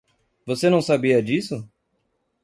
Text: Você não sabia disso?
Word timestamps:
Você 0.47 0.67
não 0.67 0.81
sabia 0.81 1.21
disso? 1.21 1.69